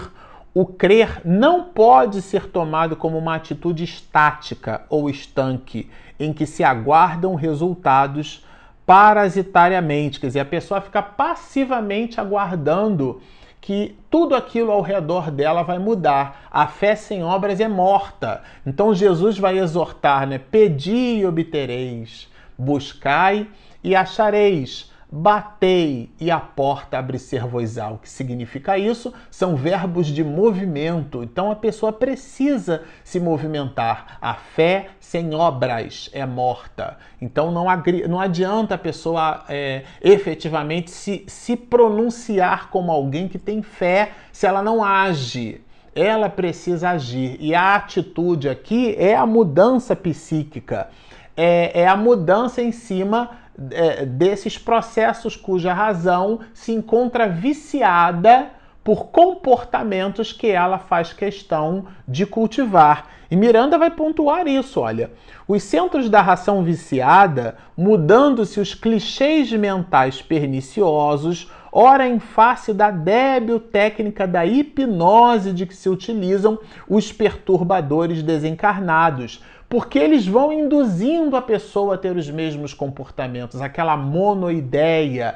O 0.53 0.65
crer 0.65 1.21
não 1.25 1.63
pode 1.63 2.21
ser 2.21 2.45
tomado 2.47 2.95
como 2.95 3.17
uma 3.17 3.35
atitude 3.35 3.83
estática 3.83 4.83
ou 4.87 5.09
estanque, 5.09 5.89
em 6.19 6.31
que 6.31 6.45
se 6.45 6.63
aguardam 6.63 7.33
resultados 7.33 8.45
parasitariamente, 8.85 10.19
quer 10.19 10.27
dizer, 10.27 10.41
a 10.41 10.45
pessoa 10.45 10.81
fica 10.81 11.01
passivamente 11.01 12.19
aguardando 12.19 13.21
que 13.63 13.95
tudo 14.11 14.35
aquilo 14.35 14.71
ao 14.71 14.81
redor 14.81 15.31
dela 15.31 15.63
vai 15.63 15.79
mudar. 15.79 16.47
A 16.51 16.67
fé 16.67 16.95
sem 16.95 17.23
obras 17.23 17.59
é 17.59 17.67
morta. 17.67 18.43
Então 18.63 18.93
Jesus 18.93 19.39
vai 19.39 19.57
exortar, 19.57 20.27
né? 20.27 20.37
Pedi 20.37 21.17
e 21.17 21.25
obtereis 21.25 22.31
buscai 22.57 23.47
e 23.83 23.95
achareis, 23.95 24.91
batei 25.15 26.09
e 26.19 26.31
a 26.31 26.39
porta 26.39 26.97
abre-ser-vos-á. 26.97 27.91
O 27.91 27.99
que 27.99 28.09
significa 28.09 28.79
isso? 28.79 29.13
São 29.29 29.55
verbos 29.55 30.07
de 30.07 30.23
movimento. 30.23 31.21
Então 31.21 31.51
a 31.51 31.55
pessoa 31.55 31.93
precisa 31.93 32.81
se 33.03 33.19
movimentar. 33.19 34.17
A 34.19 34.33
fé 34.33 34.87
sem 34.99 35.35
obras 35.35 36.09
é 36.13 36.25
morta. 36.25 36.97
Então 37.21 37.51
não, 37.51 37.65
não 38.09 38.19
adianta 38.19 38.73
a 38.73 38.77
pessoa 38.77 39.45
é, 39.47 39.83
efetivamente 40.01 40.89
se, 40.89 41.23
se 41.27 41.55
pronunciar 41.55 42.71
como 42.71 42.91
alguém 42.91 43.27
que 43.27 43.37
tem 43.37 43.61
fé 43.61 44.13
se 44.31 44.47
ela 44.47 44.63
não 44.63 44.83
age 44.83 45.61
ela 45.95 46.27
precisa 46.27 46.89
agir. 46.89 47.37
E 47.39 47.53
a 47.53 47.75
atitude 47.75 48.49
aqui 48.49 48.95
é 48.97 49.15
a 49.15 49.27
mudança 49.27 49.95
psíquica 49.95 50.89
é, 51.35 51.81
é 51.81 51.87
a 51.87 51.95
mudança 51.95 52.61
em 52.61 52.71
cima 52.71 53.29
é, 53.71 54.05
desses 54.05 54.57
processos 54.57 55.35
cuja 55.35 55.73
razão 55.73 56.39
se 56.53 56.71
encontra 56.71 57.27
viciada 57.27 58.51
por 58.83 59.05
comportamentos 59.05 60.33
que 60.33 60.47
ela 60.47 60.77
faz 60.77 61.13
questão 61.13 61.85
de 62.07 62.25
cultivar. 62.25 63.07
E 63.31 63.35
Miranda 63.35 63.77
vai 63.77 63.89
pontuar 63.89 64.47
isso, 64.47 64.79
olha. 64.79 65.11
Os 65.47 65.63
centros 65.63 66.09
da 66.09 66.21
ração 66.21 66.63
viciada, 66.63 67.57
mudando-se 67.77 68.59
os 68.59 68.75
clichês 68.75 69.51
mentais 69.51 70.21
perniciosos, 70.21 71.49
ora 71.71 72.07
em 72.07 72.19
face 72.19 72.73
da 72.73 72.91
débil 72.91 73.59
técnica 73.59 74.27
da 74.27 74.45
hipnose 74.45 75.53
de 75.53 75.65
que 75.65 75.75
se 75.75 75.89
utilizam 75.89 76.59
os 76.87 77.11
perturbadores 77.11 78.21
desencarnados, 78.21 79.41
porque 79.73 79.97
eles 79.97 80.27
vão 80.27 80.53
induzindo 80.53 81.35
a 81.35 81.41
pessoa 81.41 81.95
a 81.95 81.97
ter 81.97 82.15
os 82.15 82.29
mesmos 82.29 82.75
comportamentos, 82.75 83.59
aquela 83.59 83.97
monoideia, 83.97 85.33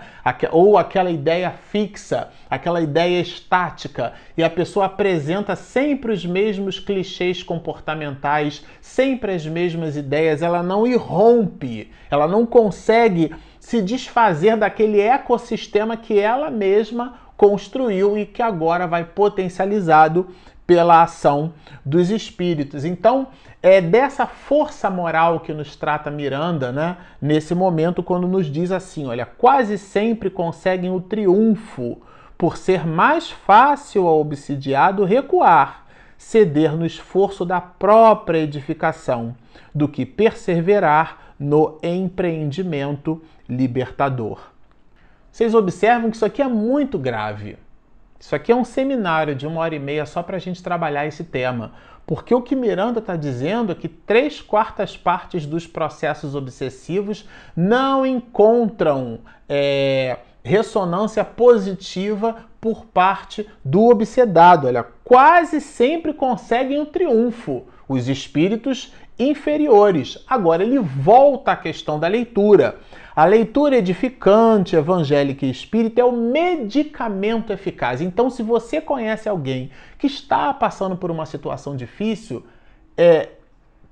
ou 0.51 0.77
aquela 0.77 1.09
ideia 1.09 1.49
fixa, 1.71 2.29
aquela 2.47 2.79
ideia 2.79 3.19
estática, 3.19 4.13
e 4.37 4.43
a 4.43 4.49
pessoa 4.51 4.85
apresenta 4.85 5.55
sempre 5.55 6.11
os 6.11 6.23
mesmos 6.23 6.79
clichês 6.79 7.41
comportamentais, 7.41 8.63
sempre 8.79 9.33
as 9.33 9.43
mesmas 9.43 9.97
ideias, 9.97 10.43
ela 10.43 10.61
não 10.61 10.85
irrompe, 10.85 11.89
ela 12.11 12.27
não 12.27 12.45
consegue 12.45 13.33
se 13.59 13.81
desfazer 13.81 14.55
daquele 14.55 15.01
ecossistema 15.01 15.97
que 15.97 16.19
ela 16.19 16.51
mesma 16.51 17.21
construiu 17.35 18.15
e 18.15 18.23
que 18.23 18.43
agora 18.43 18.85
vai 18.85 19.03
potencializado 19.03 20.27
pela 20.67 21.01
ação 21.01 21.53
dos 21.85 22.11
espíritos. 22.11 22.83
Então, 22.83 23.29
é 23.61 23.81
dessa 23.81 24.25
força 24.25 24.89
moral 24.89 25.39
que 25.39 25.53
nos 25.53 25.75
trata 25.75 26.11
Miranda, 26.11 26.71
né, 26.71 26.97
nesse 27.21 27.55
momento, 27.55 28.03
quando 28.03 28.27
nos 28.27 28.45
diz 28.45 28.71
assim: 28.71 29.07
olha, 29.07 29.25
quase 29.25 29.77
sempre 29.77 30.29
conseguem 30.29 30.91
o 30.91 31.01
triunfo 31.01 32.01
por 32.37 32.55
ser 32.55 32.85
mais 32.85 33.31
fácil 33.31 34.05
ao 34.05 34.19
obsidiado 34.19 35.03
recuar, 35.03 35.85
ceder 36.17 36.75
no 36.75 36.85
esforço 36.85 37.43
da 37.43 37.59
própria 37.59 38.39
edificação, 38.39 39.35
do 39.73 39.87
que 39.87 40.05
perseverar 40.05 41.33
no 41.39 41.79
empreendimento 41.81 43.21
libertador. 43.49 44.39
Vocês 45.31 45.53
observam 45.53 46.09
que 46.09 46.15
isso 46.15 46.25
aqui 46.25 46.41
é 46.41 46.47
muito 46.47 46.97
grave. 46.97 47.57
Isso 48.19 48.35
aqui 48.35 48.51
é 48.51 48.55
um 48.55 48.65
seminário 48.65 49.35
de 49.35 49.45
uma 49.45 49.61
hora 49.61 49.75
e 49.75 49.79
meia 49.79 50.05
só 50.05 50.23
para 50.23 50.37
a 50.37 50.39
gente 50.39 50.63
trabalhar 50.63 51.05
esse 51.05 51.23
tema. 51.23 51.73
Porque 52.07 52.33
o 52.33 52.41
que 52.41 52.55
Miranda 52.55 52.99
está 52.99 53.17
dizendo 53.17 53.73
é 53.73 53.75
que 53.75 53.89
três 53.89 54.39
quartas 54.41 54.95
partes 54.95 55.45
dos 55.45 55.67
processos 55.67 56.35
obsessivos 56.35 57.27
não 57.53 58.05
encontram 58.05 59.19
é, 59.47 60.17
ressonância 60.41 61.25
positiva 61.25 62.37
por 62.61 62.85
parte 62.85 63.47
do 63.63 63.89
obsedado. 63.89 64.67
Olha, 64.67 64.85
quase 65.03 65.59
sempre 65.59 66.13
conseguem 66.13 66.79
o 66.79 66.85
triunfo 66.85 67.65
os 67.87 68.09
espíritos 68.09 68.93
inferiores. 69.19 70.23
Agora 70.27 70.63
ele 70.63 70.79
volta 70.79 71.51
à 71.51 71.55
questão 71.55 71.99
da 71.99 72.07
leitura. 72.07 72.77
A 73.15 73.25
leitura 73.25 73.77
edificante, 73.77 74.75
evangélica 74.75 75.45
e 75.45 75.49
espírita 75.49 76.01
é 76.01 76.03
o 76.05 76.11
medicamento 76.11 77.51
eficaz. 77.51 77.99
Então, 77.99 78.29
se 78.29 78.43
você 78.43 78.79
conhece 78.79 79.27
alguém 79.27 79.71
que 79.97 80.05
está 80.05 80.53
passando 80.53 80.95
por 80.95 81.09
uma 81.09 81.25
situação 81.25 81.75
difícil, 81.75 82.45
é, 82.95 83.29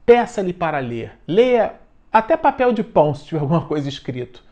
peça-lhe 0.05 0.53
para 0.53 0.77
ler. 0.77 1.13
Leia 1.27 1.73
até 2.13 2.37
papel 2.37 2.71
de 2.71 2.83
pão 2.83 3.15
se 3.15 3.25
tiver 3.25 3.41
alguma 3.41 3.61
coisa 3.61 3.89
escrito. 3.89 4.43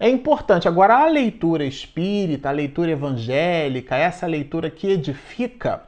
É 0.00 0.08
importante. 0.08 0.66
Agora, 0.66 0.96
a 0.96 1.06
leitura 1.06 1.64
espírita, 1.64 2.48
a 2.48 2.52
leitura 2.52 2.90
evangélica, 2.90 3.94
essa 3.94 4.26
leitura 4.26 4.70
que 4.70 4.88
edifica, 4.88 5.82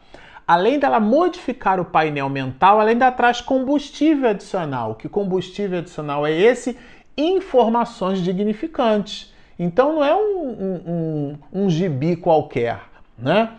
além 0.46 0.78
dela 0.78 1.00
modificar 1.00 1.80
o 1.80 1.84
painel 1.84 2.28
mental, 2.28 2.80
ela 2.80 2.90
ainda 2.90 3.10
traz 3.10 3.40
combustível 3.40 4.30
adicional. 4.30 4.94
Que 4.94 5.08
combustível 5.08 5.78
adicional 5.78 6.26
é 6.26 6.32
esse? 6.32 6.76
informações 7.16 8.20
dignificantes. 8.20 9.32
Então 9.58 9.94
não 9.94 10.04
é 10.04 10.14
um, 10.14 10.48
um, 10.48 10.82
um, 10.86 11.38
um 11.64 11.70
gibi 11.70 12.14
qualquer, 12.14 12.82
né? 13.18 13.52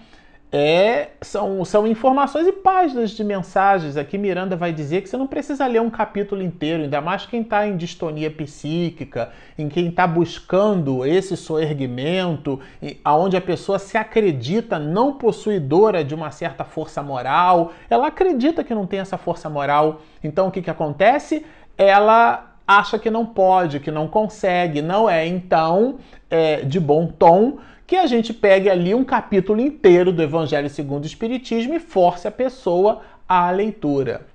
É, 0.50 1.10
são, 1.22 1.66
são 1.66 1.86
informações 1.86 2.48
e 2.48 2.54
páginas 2.54 3.12
de 3.12 3.22
mensagens. 3.22 3.98
Aqui 3.98 4.18
Miranda 4.18 4.56
vai 4.56 4.72
dizer 4.72 5.02
que 5.02 5.10
você 5.10 5.18
não 5.18 5.28
precisa 5.28 5.68
ler 5.68 5.82
um 5.82 5.90
capítulo 5.90 6.42
inteiro, 6.42 6.84
ainda 6.84 7.02
mais 7.02 7.26
quem 7.26 7.42
está 7.42 7.68
em 7.68 7.76
distonia 7.76 8.32
psíquica, 8.32 9.32
em 9.58 9.68
quem 9.68 9.90
está 9.90 10.08
buscando 10.08 11.06
esse 11.06 11.36
soerguimento, 11.36 12.62
aonde 13.04 13.36
a 13.36 13.42
pessoa 13.42 13.78
se 13.78 13.98
acredita 13.98 14.80
não 14.80 15.14
possuidora 15.14 16.02
de 16.02 16.16
uma 16.16 16.32
certa 16.32 16.64
força 16.64 17.04
moral, 17.04 17.74
ela 17.90 18.08
acredita 18.08 18.64
que 18.64 18.74
não 18.74 18.88
tem 18.88 19.02
essa 19.02 19.18
força 19.18 19.50
moral. 19.50 20.02
Então 20.24 20.48
o 20.48 20.52
que, 20.52 20.62
que 20.62 20.70
acontece? 20.70 21.46
Ela 21.78 22.54
acha 22.66 22.98
que 22.98 23.10
não 23.10 23.26
pode, 23.26 23.82
que 23.82 23.92
não 23.92 24.08
consegue. 24.08 24.82
Não 24.82 25.10
é, 25.10 25.28
então, 25.28 25.98
é, 26.30 26.62
de 26.62 26.80
bom 26.80 27.08
tom 27.08 27.58
que 27.88 27.96
a 27.96 28.06
gente 28.06 28.34
pegue 28.34 28.70
ali 28.70 28.94
um 28.94 29.06
capítulo 29.06 29.62
inteiro 29.62 30.12
do 30.12 30.22
Evangelho 30.22 30.70
segundo 30.70 31.06
o 31.06 31.08
Espiritismo 31.08 31.74
e 31.74 31.80
force 31.80 32.28
a 32.28 32.32
pessoa 32.32 33.02
à 33.28 33.50
leitura. 33.50 34.28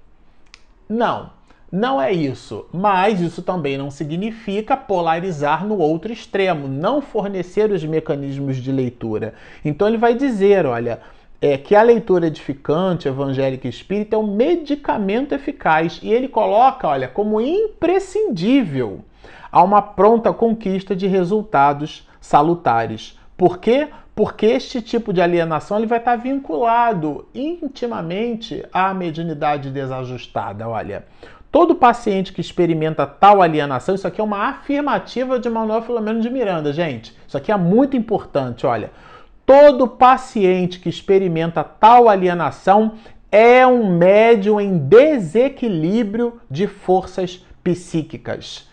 Não, 0.88 1.30
não 1.70 2.00
é 2.00 2.10
isso. 2.10 2.64
Mas 2.72 3.20
isso 3.20 3.42
também 3.42 3.76
não 3.76 3.90
significa 3.90 4.74
polarizar 4.74 5.66
no 5.66 5.78
outro 5.78 6.10
extremo, 6.10 6.66
não 6.66 7.02
fornecer 7.02 7.70
os 7.70 7.84
mecanismos 7.84 8.56
de 8.56 8.72
leitura. 8.72 9.34
Então 9.62 9.86
ele 9.86 9.98
vai 9.98 10.14
dizer, 10.14 10.64
olha, 10.64 11.00
é, 11.40 11.58
que 11.58 11.74
a 11.74 11.82
leitura 11.82 12.28
edificante, 12.28 13.06
evangélica 13.06 13.66
e 13.66 13.70
espírita 13.70 14.16
é 14.16 14.18
um 14.18 14.34
medicamento 14.34 15.34
eficaz 15.34 16.00
e 16.02 16.10
ele 16.10 16.28
coloca, 16.28 16.88
olha, 16.88 17.06
como 17.06 17.38
imprescindível 17.38 19.00
a 19.50 19.62
uma 19.62 19.82
pronta 19.82 20.32
conquista 20.32 20.96
de 20.96 21.06
resultados 21.06 22.08
salutares. 22.18 23.20
Por 23.36 23.58
quê? 23.58 23.88
Porque 24.14 24.46
este 24.46 24.82
tipo 24.82 25.12
de 25.12 25.22
alienação 25.22 25.78
ele 25.78 25.86
vai 25.86 25.98
estar 25.98 26.16
vinculado 26.16 27.26
intimamente 27.34 28.64
à 28.72 28.92
mediunidade 28.92 29.70
desajustada. 29.70 30.68
Olha, 30.68 31.06
todo 31.50 31.74
paciente 31.74 32.32
que 32.32 32.40
experimenta 32.40 33.06
tal 33.06 33.40
alienação, 33.40 33.94
isso 33.94 34.06
aqui 34.06 34.20
é 34.20 34.24
uma 34.24 34.48
afirmativa 34.48 35.38
de 35.38 35.48
Manuel 35.48 35.82
Filomeno 35.82 36.20
de 36.20 36.28
Miranda, 36.28 36.72
gente. 36.72 37.16
Isso 37.26 37.36
aqui 37.36 37.50
é 37.50 37.56
muito 37.56 37.96
importante, 37.96 38.66
olha. 38.66 38.90
Todo 39.46 39.88
paciente 39.88 40.78
que 40.78 40.88
experimenta 40.88 41.64
tal 41.64 42.08
alienação 42.08 42.94
é 43.30 43.66
um 43.66 43.96
médium 43.96 44.60
em 44.60 44.76
desequilíbrio 44.76 46.38
de 46.50 46.66
forças 46.66 47.44
psíquicas. 47.64 48.68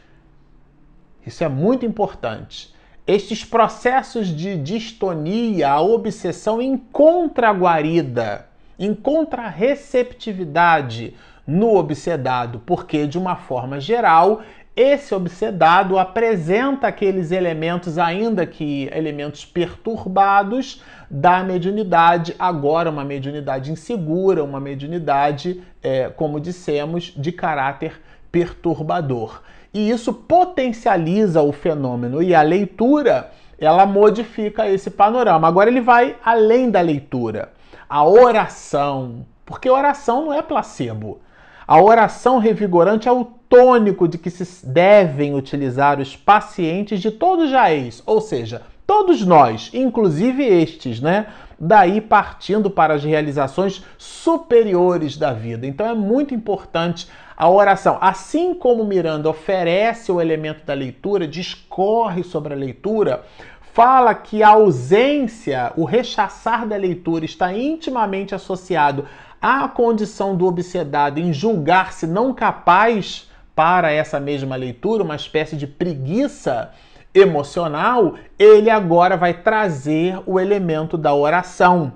Isso 1.26 1.44
é 1.44 1.48
muito 1.48 1.86
importante. 1.86 2.74
Estes 3.10 3.44
processos 3.44 4.28
de 4.28 4.56
distonia, 4.56 5.68
a 5.72 5.82
obsessão 5.82 6.62
encontra 6.62 7.50
guarida, 7.50 8.46
encontra 8.78 9.48
receptividade 9.48 11.16
no 11.48 11.76
obsedado, 11.76 12.62
porque 12.68 13.08
de 13.08 13.18
uma 13.18 13.36
forma 13.36 13.80
geral 13.80 14.44
esse 14.76 15.16
obsedado 15.16 15.98
apresenta 15.98 16.88
aqueles 16.88 17.32
elementos, 17.32 17.98
ainda 17.98 18.46
que 18.46 18.88
elementos 18.94 19.44
perturbados, 19.44 20.84
da 21.10 21.44
mediunidade, 21.44 22.36
agora 22.38 22.92
uma 22.92 23.04
mediunidade 23.04 23.72
insegura, 23.72 24.44
uma 24.44 24.60
mediunidade, 24.60 25.64
é, 25.82 26.10
como 26.10 26.40
dissemos, 26.40 27.12
de 27.18 27.32
caráter 27.32 28.00
perturbador. 28.32 29.42
E 29.74 29.90
isso 29.90 30.14
potencializa 30.14 31.42
o 31.42 31.52
fenômeno 31.52 32.22
e 32.24 32.34
a 32.34 32.42
leitura 32.42 33.32
ela 33.58 33.86
modifica 33.86 34.68
esse 34.68 34.90
panorama. 34.90 35.48
Agora 35.48 35.70
ele 35.70 35.82
vai 35.82 36.16
além 36.24 36.70
da 36.70 36.82
leitura. 36.82 37.52
A 37.88 38.06
oração, 38.06 39.26
porque 39.46 39.70
oração 39.70 40.26
não 40.26 40.34
é 40.34 40.42
placebo. 40.42 41.20
A 41.68 41.82
oração 41.82 42.40
revigorante 42.40 43.08
é 43.08 43.12
o 43.12 43.26
tônico 43.26 44.08
de 44.08 44.18
que 44.18 44.30
se 44.30 44.66
devem 44.66 45.36
utilizar 45.36 46.00
os 46.00 46.16
pacientes 46.16 47.00
de 47.00 47.12
todo 47.12 47.48
jaez, 47.48 48.02
ou 48.06 48.22
seja, 48.22 48.64
todos 48.88 49.26
nós, 49.26 49.70
inclusive 49.74 50.44
estes, 50.44 51.00
né? 51.00 51.28
Daí 51.60 52.00
partindo 52.00 52.70
para 52.70 52.94
as 52.94 53.04
realizações 53.04 53.84
superiores 53.98 55.18
da 55.18 55.34
vida. 55.34 55.68
Então 55.68 55.86
é 55.86 55.94
muito 55.94 56.34
importante 56.34 57.10
a 57.36 57.50
oração. 57.50 57.98
Assim 58.00 58.54
como 58.54 58.86
Miranda 58.86 59.30
oferece 59.30 60.12
o 60.12 60.22
elemento 60.22 60.66
da 60.66 60.74
leitura, 60.74 61.28
discorre 61.28 62.24
sobre 62.24 62.54
a 62.54 62.58
leitura, 62.58 63.24
fala 63.74 64.14
que 64.14 64.44
a 64.44 64.50
ausência, 64.50 65.72
o 65.78 65.86
rechaçar 65.86 66.68
da 66.68 66.76
leitura 66.76 67.26
está 67.26 67.54
intimamente 67.54 68.36
associado 68.36 69.06
à 69.42 69.68
condição 69.68 70.36
do 70.36 70.46
obsedado 70.46 71.20
em 71.20 71.32
julgar-se 71.32 72.06
não 72.06 72.34
capaz 72.34 73.30
para 73.56 73.92
essa 73.92 74.20
mesma 74.20 74.56
leitura, 74.56 75.04
uma 75.04 75.16
espécie 75.16 75.56
de 75.56 75.68
preguiça 75.68 76.72
emocional, 77.14 78.16
ele 78.38 78.70
agora 78.70 79.18
vai 79.18 79.34
trazer 79.34 80.20
o 80.26 80.40
elemento 80.40 80.98
da 80.98 81.14
oração 81.14 81.94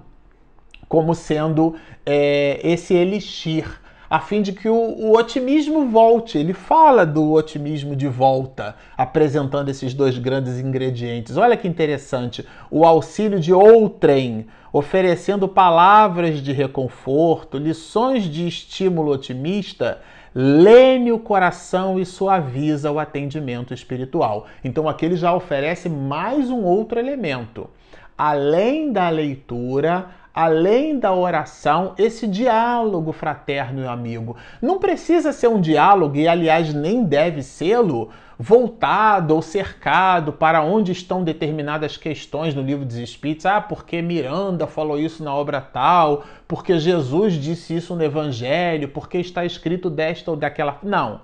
como 0.87 1.15
sendo 1.15 1.75
é, 2.05 2.59
esse 2.63 2.93
elixir 2.93 3.81
a 4.13 4.19
fim 4.19 4.43
de 4.43 4.51
que 4.51 4.69
o, 4.69 4.75
o, 4.75 5.17
otimismo 5.17 5.87
volte. 5.87 6.37
Ele 6.37 6.53
fala 6.53 7.03
do 7.03 7.31
otimismo 7.31 7.95
de 7.95 8.07
volta, 8.07 8.75
apresentando 8.95 9.69
esses 9.69 9.91
dois 9.91 10.19
grandes 10.19 10.59
ingredientes. 10.59 11.35
Olha 11.35 11.57
que 11.57 11.67
interessante. 11.67 12.45
O 12.69 12.85
auxílio 12.85 13.39
de 13.39 13.51
outrem, 13.51 14.45
oferecendo 14.71 15.47
palavras 15.47 16.43
de 16.43 16.53
reconforto, 16.53 17.57
lições 17.57 18.25
de 18.25 18.47
estímulo 18.47 19.11
otimista, 19.11 19.99
lene 20.35 21.11
o 21.11 21.19
coração 21.19 21.99
e 21.99 22.05
suaviza 22.05 22.91
o 22.91 22.99
atendimento 22.99 23.73
espiritual. 23.73 24.47
Então 24.63 24.89
aqui 24.89 25.05
ele 25.05 25.15
já 25.15 25.33
oferece 25.33 25.87
mais 25.89 26.49
um 26.49 26.63
outro 26.63 26.99
elemento. 26.99 27.69
Além 28.17 28.91
da 28.91 29.09
leitura, 29.09 30.07
além 30.33 30.97
da 30.97 31.13
oração, 31.13 31.93
esse 31.97 32.25
diálogo 32.25 33.11
fraterno 33.11 33.83
e 33.83 33.87
amigo. 33.87 34.35
Não 34.59 34.79
precisa 34.79 35.31
ser 35.31 35.47
um 35.47 35.61
diálogo, 35.61 36.15
e 36.15 36.27
aliás 36.27 36.73
nem 36.73 37.03
deve 37.03 37.43
sê-lo, 37.43 38.09
voltado 38.39 39.35
ou 39.35 39.43
cercado 39.43 40.33
para 40.33 40.63
onde 40.63 40.91
estão 40.91 41.23
determinadas 41.23 41.97
questões 41.97 42.55
no 42.55 42.63
livro 42.63 42.83
dos 42.83 42.95
Espíritos. 42.95 43.45
Ah, 43.45 43.61
porque 43.61 44.01
Miranda 44.01 44.65
falou 44.65 44.97
isso 44.97 45.23
na 45.23 45.33
obra 45.33 45.61
tal, 45.61 46.23
porque 46.47 46.79
Jesus 46.79 47.33
disse 47.33 47.75
isso 47.75 47.95
no 47.95 48.03
Evangelho, 48.03 48.89
porque 48.89 49.19
está 49.19 49.45
escrito 49.45 49.87
desta 49.87 50.31
ou 50.31 50.37
daquela. 50.37 50.79
Não. 50.81 51.21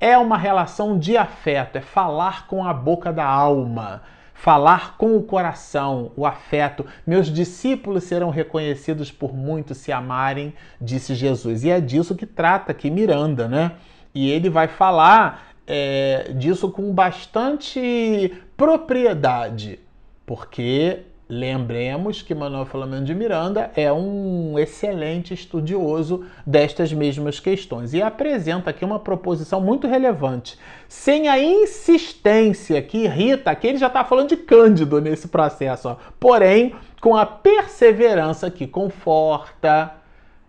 É 0.00 0.16
uma 0.18 0.36
relação 0.36 0.98
de 0.98 1.16
afeto, 1.16 1.76
é 1.76 1.80
falar 1.80 2.46
com 2.46 2.64
a 2.64 2.72
boca 2.72 3.12
da 3.12 3.24
alma 3.24 4.02
falar 4.38 4.96
com 4.96 5.16
o 5.16 5.22
coração, 5.22 6.12
o 6.16 6.24
afeto. 6.24 6.86
Meus 7.04 7.26
discípulos 7.26 8.04
serão 8.04 8.30
reconhecidos 8.30 9.10
por 9.10 9.34
muitos 9.34 9.78
se 9.78 9.90
amarem, 9.90 10.54
disse 10.80 11.12
Jesus. 11.12 11.64
E 11.64 11.70
é 11.70 11.80
disso 11.80 12.14
que 12.14 12.24
trata 12.24 12.70
aqui 12.70 12.88
Miranda, 12.88 13.48
né? 13.48 13.72
E 14.14 14.30
ele 14.30 14.48
vai 14.48 14.68
falar 14.68 15.48
é, 15.66 16.30
disso 16.36 16.70
com 16.70 16.94
bastante 16.94 18.32
propriedade, 18.56 19.80
porque 20.24 21.00
Lembremos 21.28 22.22
que 22.22 22.34
Manuel 22.34 22.64
Filomeno 22.64 23.04
de 23.04 23.14
Miranda 23.14 23.70
é 23.76 23.92
um 23.92 24.58
excelente 24.58 25.34
estudioso 25.34 26.24
destas 26.46 26.90
mesmas 26.90 27.38
questões 27.38 27.92
e 27.92 28.00
apresenta 28.00 28.70
aqui 28.70 28.82
uma 28.82 28.98
proposição 28.98 29.60
muito 29.60 29.86
relevante, 29.86 30.58
sem 30.88 31.28
a 31.28 31.38
insistência 31.38 32.80
que 32.80 33.04
irrita, 33.04 33.50
aqui 33.50 33.66
ele 33.66 33.76
já 33.76 33.88
está 33.88 34.02
falando 34.06 34.30
de 34.30 34.38
Cândido 34.38 35.02
nesse 35.02 35.28
processo, 35.28 35.90
ó. 35.90 35.96
porém 36.18 36.74
com 36.98 37.14
a 37.14 37.26
perseverança 37.26 38.50
que 38.50 38.66
conforta. 38.66 39.96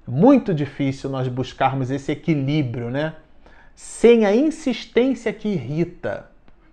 Muito 0.08 0.54
difícil 0.54 1.10
nós 1.10 1.28
buscarmos 1.28 1.92
esse 1.92 2.12
equilíbrio, 2.12 2.90
né? 2.90 3.16
Sem 3.76 4.26
a 4.26 4.34
insistência 4.34 5.32
que 5.32 5.50
irrita 5.50 6.30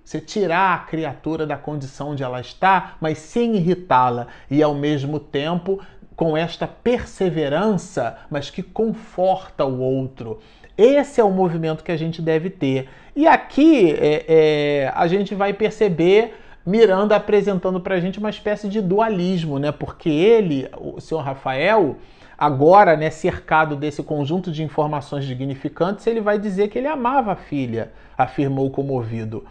você 0.06 0.20
tirar 0.20 0.72
a 0.72 0.78
criatura 0.78 1.44
da 1.44 1.56
condição 1.56 2.10
onde 2.10 2.22
ela 2.22 2.40
está, 2.40 2.94
mas 3.00 3.18
sem 3.18 3.56
irritá-la 3.56 4.28
e 4.48 4.62
ao 4.62 4.72
mesmo 4.72 5.18
tempo 5.18 5.80
com 6.14 6.36
esta 6.36 6.64
perseverança, 6.64 8.16
mas 8.30 8.48
que 8.48 8.62
conforta 8.62 9.64
o 9.64 9.80
outro. 9.80 10.38
Esse 10.78 11.20
é 11.20 11.24
o 11.24 11.30
movimento 11.30 11.82
que 11.82 11.90
a 11.90 11.96
gente 11.96 12.22
deve 12.22 12.50
ter. 12.50 12.88
E 13.16 13.26
aqui 13.26 13.90
é, 13.98 14.24
é, 14.28 14.92
a 14.94 15.08
gente 15.08 15.34
vai 15.34 15.52
perceber 15.52 16.34
Miranda 16.64 17.16
apresentando 17.16 17.80
para 17.80 17.96
a 17.96 18.00
gente 18.00 18.20
uma 18.20 18.30
espécie 18.30 18.68
de 18.68 18.80
dualismo, 18.80 19.58
né? 19.58 19.72
Porque 19.72 20.08
ele, 20.08 20.68
o 20.78 21.00
senhor 21.00 21.20
Rafael, 21.20 21.96
agora, 22.38 22.96
né, 22.96 23.10
cercado 23.10 23.74
desse 23.74 24.04
conjunto 24.04 24.52
de 24.52 24.62
informações 24.62 25.24
dignificantes, 25.24 26.06
ele 26.06 26.20
vai 26.20 26.38
dizer 26.38 26.68
que 26.68 26.78
ele 26.78 26.88
amava 26.88 27.32
a 27.32 27.36
filha, 27.36 27.92
afirmou 28.16 28.70
comovido 28.70 29.44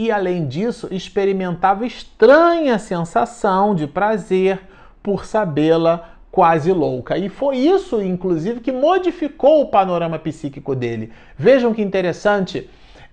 e, 0.00 0.10
além 0.10 0.48
disso, 0.48 0.88
experimentava 0.90 1.84
estranha 1.84 2.78
sensação 2.78 3.74
de 3.74 3.86
prazer 3.86 4.58
por 5.02 5.26
sabê-la 5.26 6.14
quase 6.32 6.72
louca. 6.72 7.18
E 7.18 7.28
foi 7.28 7.58
isso, 7.58 8.00
inclusive, 8.00 8.60
que 8.60 8.72
modificou 8.72 9.60
o 9.60 9.66
panorama 9.66 10.18
psíquico 10.18 10.74
dele. 10.74 11.12
Vejam 11.36 11.74
que 11.74 11.82
interessante. 11.82 12.70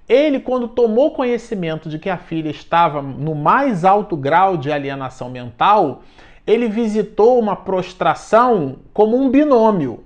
Ele, 0.07 0.39
quando 0.39 0.69
tomou 0.69 1.11
conhecimento 1.11 1.89
de 1.89 1.99
que 1.99 2.09
a 2.09 2.15
filha 2.15 2.49
estava 2.49 3.01
no 3.01 3.35
mais 3.35 3.83
alto 3.83 4.15
grau 4.15 4.55
de 4.55 4.71
alienação 4.71 5.29
mental, 5.29 6.03
ele 6.45 6.69
visitou 6.69 7.37
uma 7.37 7.57
prostração 7.57 8.77
como 8.93 9.17
um 9.17 9.29
binômio, 9.29 10.05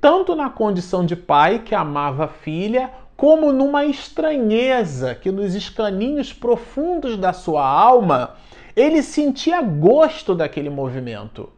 tanto 0.00 0.34
na 0.34 0.48
condição 0.48 1.04
de 1.04 1.14
pai 1.14 1.58
que 1.58 1.74
amava 1.74 2.24
a 2.24 2.28
filha, 2.28 2.90
como 3.22 3.52
numa 3.52 3.84
estranheza 3.84 5.14
que 5.14 5.30
nos 5.30 5.54
escaninhos 5.54 6.32
profundos 6.32 7.16
da 7.16 7.32
sua 7.32 7.64
alma 7.64 8.34
ele 8.74 9.00
sentia 9.00 9.62
gosto 9.62 10.34
daquele 10.34 10.68
movimento. 10.68 11.48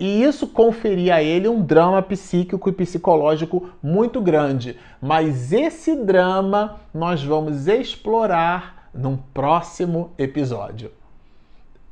E 0.00 0.22
isso 0.22 0.46
conferia 0.46 1.16
a 1.16 1.22
ele 1.22 1.46
um 1.48 1.60
drama 1.60 2.00
psíquico 2.00 2.66
e 2.70 2.72
psicológico 2.72 3.68
muito 3.82 4.22
grande. 4.22 4.78
Mas 5.02 5.52
esse 5.52 5.94
drama 5.94 6.80
nós 6.94 7.22
vamos 7.22 7.68
explorar 7.68 8.88
num 8.94 9.18
próximo 9.18 10.12
episódio. 10.16 10.92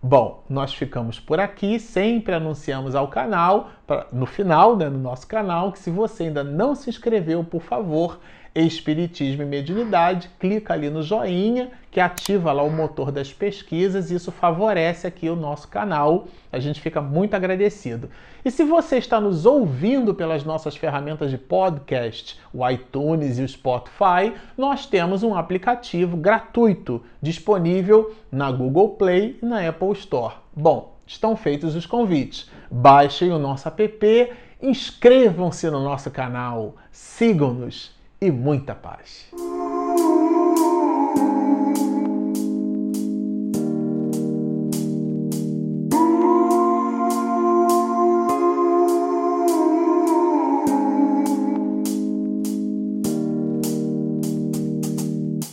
Bom, 0.02 0.44
nós 0.48 0.72
ficamos 0.72 1.20
por 1.20 1.38
aqui. 1.38 1.78
Sempre 1.78 2.34
anunciamos 2.34 2.94
ao 2.94 3.08
canal, 3.08 3.68
no 4.10 4.24
final, 4.24 4.76
né, 4.76 4.88
no 4.88 4.98
nosso 4.98 5.26
canal, 5.26 5.72
que 5.72 5.78
se 5.78 5.90
você 5.90 6.24
ainda 6.24 6.42
não 6.42 6.74
se 6.74 6.88
inscreveu, 6.88 7.44
por 7.44 7.60
favor, 7.60 8.18
Espiritismo 8.54 9.42
e 9.42 9.46
Mediunidade, 9.46 10.28
clica 10.38 10.74
ali 10.74 10.90
no 10.90 11.02
joinha 11.02 11.70
que 11.90 12.00
ativa 12.00 12.52
lá 12.52 12.62
o 12.62 12.70
motor 12.70 13.10
das 13.10 13.32
pesquisas 13.32 14.10
e 14.10 14.14
isso 14.14 14.30
favorece 14.30 15.06
aqui 15.06 15.28
o 15.28 15.36
nosso 15.36 15.68
canal. 15.68 16.26
A 16.52 16.58
gente 16.58 16.80
fica 16.80 17.00
muito 17.00 17.34
agradecido. 17.34 18.08
E 18.44 18.50
se 18.50 18.64
você 18.64 18.98
está 18.98 19.20
nos 19.20 19.44
ouvindo 19.44 20.14
pelas 20.14 20.44
nossas 20.44 20.76
ferramentas 20.76 21.30
de 21.30 21.38
podcast, 21.38 22.38
o 22.52 22.68
iTunes 22.68 23.38
e 23.38 23.42
o 23.42 23.48
Spotify, 23.48 24.32
nós 24.56 24.86
temos 24.86 25.22
um 25.22 25.34
aplicativo 25.34 26.16
gratuito 26.16 27.02
disponível 27.20 28.14
na 28.30 28.50
Google 28.50 28.90
Play 28.90 29.38
e 29.42 29.46
na 29.46 29.68
Apple 29.68 29.92
Store. 29.92 30.34
Bom, 30.54 30.96
estão 31.06 31.36
feitos 31.36 31.74
os 31.74 31.86
convites. 31.86 32.50
Baixem 32.70 33.30
o 33.32 33.38
nosso 33.38 33.68
app, 33.68 34.32
inscrevam-se 34.62 35.68
no 35.70 35.82
nosso 35.82 36.10
canal, 36.10 36.76
sigam-nos 36.90 37.99
e 38.20 38.30
muita 38.30 38.74
paz. 38.74 39.30